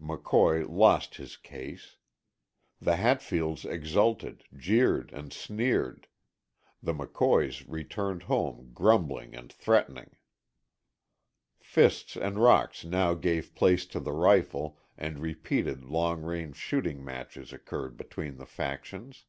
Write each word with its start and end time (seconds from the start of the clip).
McCoy 0.00 0.64
lost 0.68 1.16
his 1.16 1.36
case. 1.36 1.96
The 2.80 2.94
Hatfields 2.94 3.64
exulted, 3.64 4.44
jeered 4.56 5.10
and 5.12 5.32
sneered; 5.32 6.06
the 6.80 6.92
McCoys 6.94 7.64
returned 7.66 8.22
home 8.30 8.70
grumbling 8.72 9.34
and 9.34 9.52
threatening. 9.52 10.12
Fists 11.60 12.16
and 12.16 12.38
rocks 12.38 12.84
now 12.84 13.14
gave 13.14 13.52
place 13.56 13.84
to 13.86 13.98
the 13.98 14.12
rifle 14.12 14.78
and 14.96 15.18
repeated 15.18 15.82
long 15.82 16.22
range 16.22 16.54
shooting 16.54 17.04
matches 17.04 17.52
occurred 17.52 17.96
between 17.96 18.36
the 18.36 18.46
factions. 18.46 19.24